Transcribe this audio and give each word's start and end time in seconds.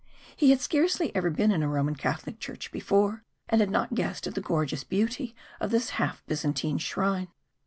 He 0.35 0.49
had 0.49 0.59
scarcely 0.59 1.15
ever 1.15 1.29
been 1.29 1.51
in 1.51 1.61
a 1.61 1.67
Roman 1.67 1.93
Catholic 1.93 2.39
church 2.39 2.71
before, 2.71 3.23
and 3.47 3.61
had 3.61 3.69
not 3.69 3.93
guessed 3.93 4.25
at 4.25 4.33
the 4.33 4.41
gorgeous 4.41 4.83
beauty 4.83 5.35
of 5.59 5.69
this 5.69 5.91
half 5.91 6.25
Byzantine 6.25 6.79
shrine. 6.79 7.27